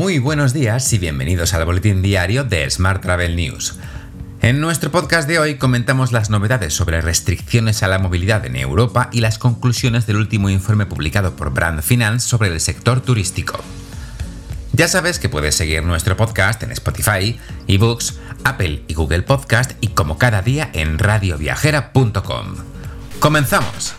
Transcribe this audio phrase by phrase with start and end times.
[0.00, 3.74] Muy buenos días y bienvenidos al boletín diario de Smart Travel News.
[4.40, 9.10] En nuestro podcast de hoy comentamos las novedades sobre restricciones a la movilidad en Europa
[9.12, 13.62] y las conclusiones del último informe publicado por Brand Finance sobre el sector turístico.
[14.72, 19.88] Ya sabes que puedes seguir nuestro podcast en Spotify, eBooks, Apple y Google Podcast y
[19.88, 22.54] como cada día en radioviajera.com.
[23.18, 23.94] ¡Comenzamos!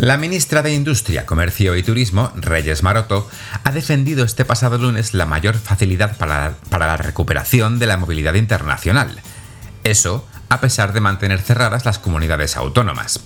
[0.00, 3.28] La ministra de Industria, Comercio y Turismo, Reyes Maroto,
[3.64, 9.20] ha defendido este pasado lunes la mayor facilidad para, la recuperación de la movilidad internacional.
[9.84, 13.20] Eso a pesar de mantener cerradas las comunidades autónomas.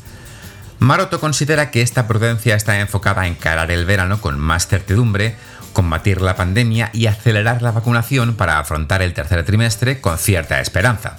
[0.80, 5.36] Maroto considera que esta prudencia está enfocada a encarar el verano con más certidumbre,
[5.74, 11.18] combatir la pandemia y acelerar la vacunación para afrontar el tercer trimestre con cierta esperanza.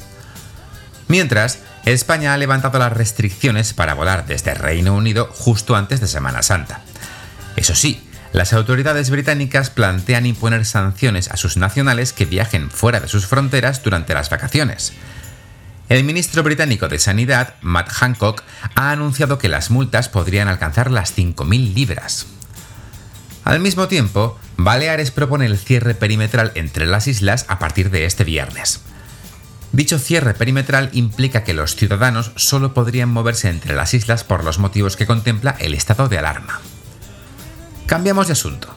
[1.08, 6.42] Mientras, España ha levantado las restricciones para volar desde Reino Unido justo antes de Semana
[6.42, 6.82] Santa.
[7.56, 8.02] Eso sí,
[8.34, 13.84] las autoridades británicas plantean imponer sanciones a sus nacionales que viajen fuera de sus fronteras
[13.84, 14.94] durante las vacaciones.
[15.88, 18.42] El ministro británico de Sanidad, Matt Hancock,
[18.74, 22.26] ha anunciado que las multas podrían alcanzar las 5.000 libras.
[23.44, 28.24] Al mismo tiempo, Baleares propone el cierre perimetral entre las islas a partir de este
[28.24, 28.82] viernes.
[29.72, 34.60] Dicho cierre perimetral implica que los ciudadanos solo podrían moverse entre las islas por los
[34.60, 36.62] motivos que contempla el estado de alarma.
[37.86, 38.76] Cambiamos de asunto.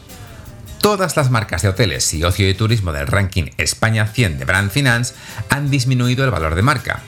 [0.80, 4.70] Todas las marcas de hoteles y ocio y turismo del ranking España 100 de Brand
[4.70, 5.14] Finance
[5.48, 7.00] han disminuido el valor de marca.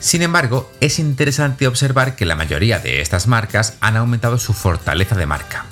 [0.00, 5.16] Sin embargo, es interesante observar que la mayoría de estas marcas han aumentado su fortaleza
[5.16, 5.66] de marca.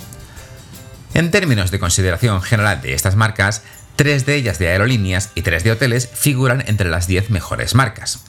[1.12, 3.62] En términos de consideración general de estas marcas,
[3.96, 8.24] Tres de ellas de aerolíneas y tres de hoteles figuran entre las 10 mejores marcas.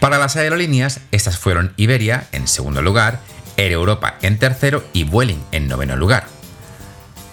[0.00, 3.20] Para las aerolíneas, estas fueron Iberia en segundo lugar,
[3.56, 6.26] Air Europa en tercero y Vueling en noveno lugar.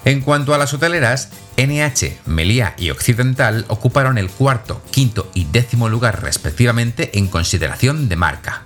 [0.06, 5.90] En cuanto a las hoteleras, NH, Meliá y Occidental ocuparon el cuarto, quinto y décimo
[5.90, 8.64] lugar respectivamente en consideración de marca.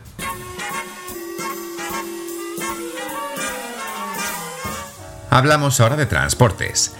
[5.29, 6.93] Hablamos ahora de transportes.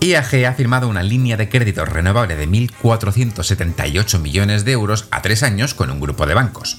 [0.00, 5.42] IAG ha firmado una línea de crédito renovable de 1.478 millones de euros a tres
[5.42, 6.78] años con un grupo de bancos.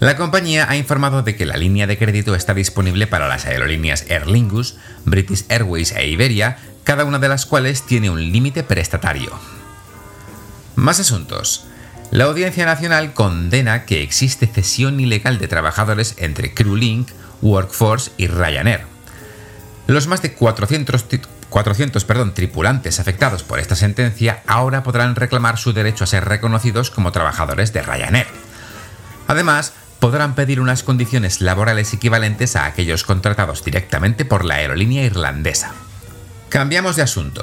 [0.00, 4.04] La compañía ha informado de que la línea de crédito está disponible para las aerolíneas
[4.10, 4.76] Aer Lingus,
[5.06, 9.30] British Airways e Iberia, cada una de las cuales tiene un límite prestatario.
[10.76, 11.66] Más asuntos.
[12.10, 17.08] La Audiencia Nacional condena que existe cesión ilegal de trabajadores entre CrewLink,
[17.40, 18.82] Workforce y Ryanair.
[19.86, 21.08] Los más de 400
[21.50, 26.90] 400 perdón, tripulantes afectados por esta sentencia ahora podrán reclamar su derecho a ser reconocidos
[26.90, 28.28] como trabajadores de Ryanair.
[29.28, 35.72] Además, podrán pedir unas condiciones laborales equivalentes a aquellos contratados directamente por la aerolínea irlandesa.
[36.48, 37.42] Cambiamos de asunto.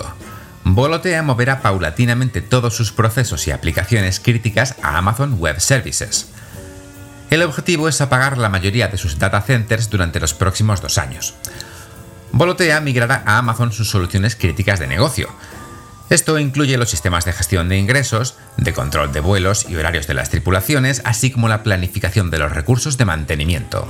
[0.64, 6.28] Volotea moverá paulatinamente todos sus procesos y aplicaciones críticas a Amazon Web Services.
[7.30, 11.36] El objetivo es apagar la mayoría de sus data centers durante los próximos dos años.
[12.32, 15.30] Volotea migrará a Amazon sus soluciones críticas de negocio.
[16.10, 20.14] Esto incluye los sistemas de gestión de ingresos, de control de vuelos y horarios de
[20.14, 23.88] las tripulaciones, así como la planificación de los recursos de mantenimiento.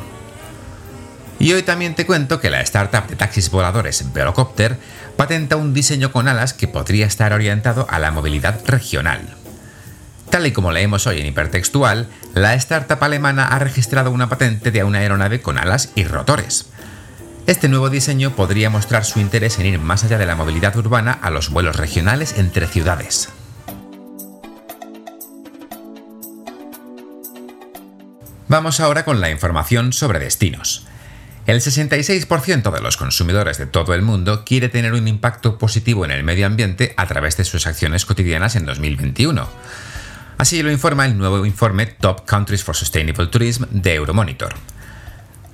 [1.39, 4.79] Y hoy también te cuento que la startup de taxis voladores Velocopter
[5.15, 9.21] patenta un diseño con alas que podría estar orientado a la movilidad regional.
[10.31, 14.83] Tal y como leemos hoy en hipertextual, la startup alemana ha registrado una patente de
[14.83, 16.69] una aeronave con alas y rotores.
[17.47, 21.13] Este nuevo diseño podría mostrar su interés en ir más allá de la movilidad urbana
[21.13, 23.29] a los vuelos regionales entre ciudades.
[28.49, 30.87] Vamos ahora con la información sobre destinos.
[31.45, 36.11] El 66% de los consumidores de todo el mundo quiere tener un impacto positivo en
[36.11, 39.47] el medio ambiente a través de sus acciones cotidianas en 2021.
[40.37, 44.53] Así lo informa el nuevo informe Top Countries for Sustainable Tourism de Euromonitor.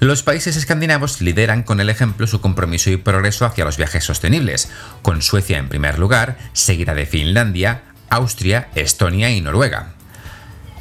[0.03, 4.69] Los países escandinavos lideran con el ejemplo su compromiso y progreso hacia los viajes sostenibles,
[5.01, 9.93] con Suecia en primer lugar, seguida de Finlandia, Austria, Estonia y Noruega.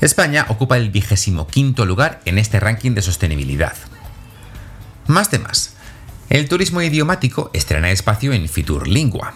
[0.01, 3.77] España ocupa el vigésimo quinto lugar en este ranking de sostenibilidad.
[5.07, 5.75] Más temas.
[6.29, 9.35] El turismo idiomático estrena espacio en Fitur Lingua.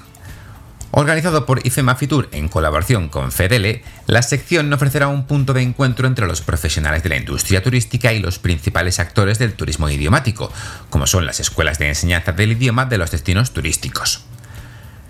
[0.99, 6.09] Organizado por IFEMA Fitur en colaboración con Fedele, la sección ofrecerá un punto de encuentro
[6.09, 10.51] entre los profesionales de la industria turística y los principales actores del turismo idiomático,
[10.89, 14.25] como son las escuelas de enseñanza del idioma de los destinos turísticos.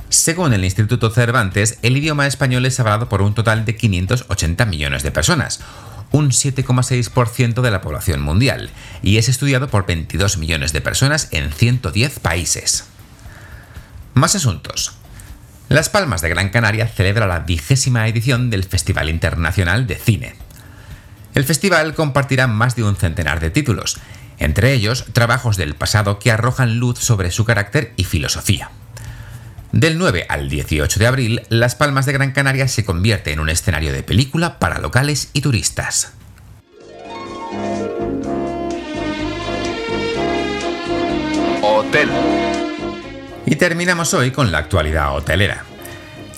[0.08, 5.04] Según el Instituto Cervantes, el idioma español es hablado por un total de 580 millones
[5.04, 5.60] de personas,
[6.10, 8.70] un 7,6% de la población mundial,
[9.04, 12.86] y es estudiado por 22 millones de personas en 110 países.
[14.14, 14.95] Más asuntos.
[15.68, 20.36] Las Palmas de Gran Canaria celebra la vigésima edición del Festival Internacional de Cine.
[21.34, 23.98] El festival compartirá más de un centenar de títulos,
[24.38, 28.70] entre ellos trabajos del pasado que arrojan luz sobre su carácter y filosofía.
[29.72, 33.48] Del 9 al 18 de abril, Las Palmas de Gran Canaria se convierte en un
[33.48, 36.12] escenario de película para locales y turistas.
[41.60, 42.08] Hotel.
[43.46, 45.64] Y terminamos hoy con la actualidad hotelera.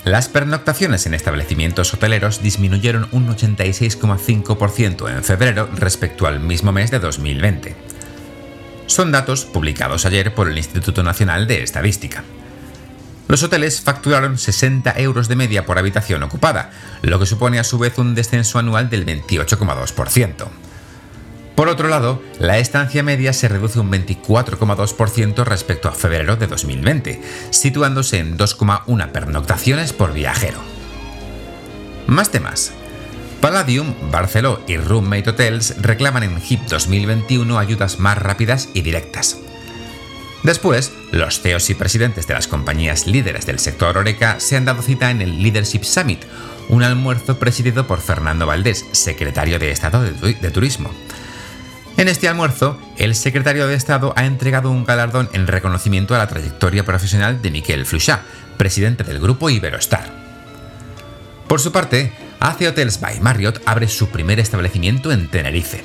[0.05, 6.99] Las pernoctaciones en establecimientos hoteleros disminuyeron un 86,5% en febrero respecto al mismo mes de
[6.99, 7.75] 2020.
[8.85, 12.23] Son datos publicados ayer por el Instituto Nacional de Estadística.
[13.27, 16.71] Los hoteles facturaron 60 euros de media por habitación ocupada,
[17.01, 20.47] lo que supone a su vez un descenso anual del 28,2%.
[21.59, 27.21] Por otro lado, la estancia media se reduce un 24,2% respecto a febrero de 2020,
[27.49, 30.57] situándose en 2,1 pernoctaciones por viajero.
[32.07, 32.71] Más temas.
[33.41, 39.35] Palladium, Barceló y Roommate Hotels reclaman en HIP 2021 ayudas más rápidas y directas.
[40.43, 44.81] Después, los CEOs y presidentes de las compañías líderes del sector Oreca se han dado
[44.81, 46.23] cita en el Leadership Summit,
[46.69, 50.91] un almuerzo presidido por Fernando Valdés, secretario de Estado de, Turismo.
[51.99, 56.27] En este almuerzo, el secretario de Estado ha entregado un galardón en reconocimiento a la
[56.27, 58.21] trayectoria profesional de Miquel Fluchá,
[58.55, 60.09] presidente del grupo Iberostar.
[61.49, 65.83] Por su parte, AC Hotels by Marriott abre su primer establecimiento en Tenerife.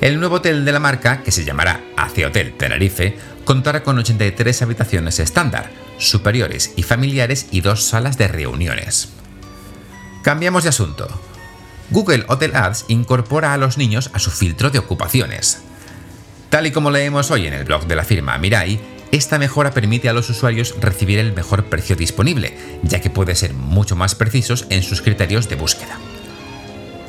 [0.00, 4.60] El nuevo hotel de la marca, que se llamará AC Hotel Tenerife, contará con 83
[4.62, 9.10] habitaciones estándar, superiores y familiares y dos salas de reuniones.
[10.24, 11.25] Cambiamos de asunto.
[11.90, 15.62] Google Hotel Ads incorpora a los niños a su filtro de ocupaciones.
[16.50, 18.80] Tal y como leemos hoy en el blog de la firma Mirai,
[19.12, 23.54] esta mejora permite a los usuarios recibir el mejor precio disponible, ya que puede ser
[23.54, 25.98] mucho más precisos en sus criterios de búsqueda.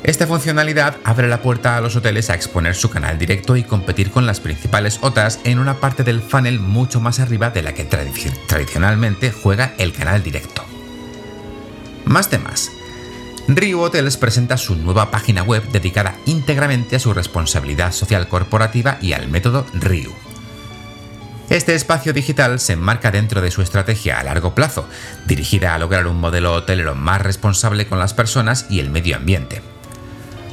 [0.04, 4.10] Esta funcionalidad abre la puerta a los hoteles a exponer su canal directo y competir
[4.10, 7.84] con las principales OTAs en una parte del funnel mucho más arriba de la que
[7.84, 10.64] tradicionalmente juega el canal directo.
[12.04, 12.70] Más temas.
[13.48, 19.14] Ryu Hotels presenta su nueva página web dedicada íntegramente a su responsabilidad social corporativa y
[19.14, 20.12] al método Ryu.
[21.48, 24.86] Este espacio digital se enmarca dentro de su estrategia a largo plazo,
[25.26, 29.62] dirigida a lograr un modelo hotelero más responsable con las personas y el medio ambiente.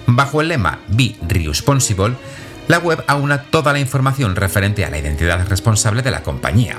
[0.07, 2.15] Bajo el lema Be Responsible,
[2.69, 6.77] la web aúna toda la información referente a la identidad responsable de la compañía.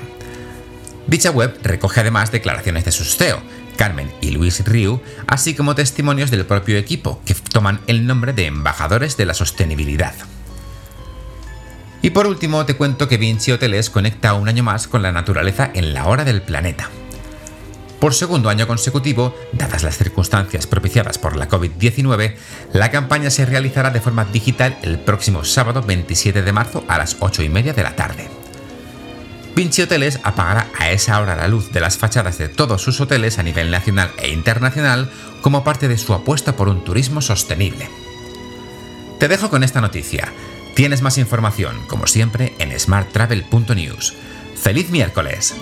[1.05, 3.39] Dicha web recoge además declaraciones de sus CEO,
[3.77, 8.47] Carmen y Luis Riu, así como testimonios del propio equipo, que toman el nombre de
[8.47, 10.13] embajadores de la sostenibilidad.
[12.01, 15.71] Y por último, te cuento que Vinci Hoteles conecta un año más con la naturaleza
[15.73, 16.89] en la hora del planeta.
[17.99, 22.35] Por segundo año consecutivo, dadas las circunstancias propiciadas por la COVID-19,
[22.73, 27.17] la campaña se realizará de forma digital el próximo sábado 27 de marzo a las
[27.19, 28.27] 8 y media de la tarde.
[29.57, 33.39] Vinci Hoteles apagará a esa hora la luz de las fachadas de todos sus hoteles
[33.39, 35.09] a nivel nacional e internacional
[35.41, 37.89] como parte de su apuesta por un turismo sostenible.
[39.19, 40.31] Te dejo con esta noticia.
[40.75, 44.13] Tienes más información, como siempre, en smarttravel.news.
[44.61, 45.55] ¡Feliz miércoles!